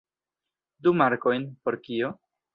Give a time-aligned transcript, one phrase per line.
[0.87, 1.47] Du markojn?
[1.69, 2.13] Por kio?